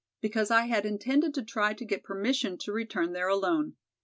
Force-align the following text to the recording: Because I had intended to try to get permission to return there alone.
Because 0.19 0.49
I 0.49 0.65
had 0.65 0.83
intended 0.83 1.35
to 1.35 1.43
try 1.43 1.75
to 1.75 1.85
get 1.85 2.03
permission 2.03 2.57
to 2.57 2.71
return 2.71 3.13
there 3.13 3.27
alone. 3.27 3.75